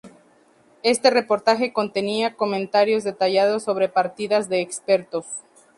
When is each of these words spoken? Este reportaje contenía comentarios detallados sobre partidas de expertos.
Este 0.81 1.11
reportaje 1.11 1.73
contenía 1.73 2.33
comentarios 2.35 3.03
detallados 3.03 3.61
sobre 3.61 3.87
partidas 3.87 4.49
de 4.49 4.59
expertos. 4.61 5.25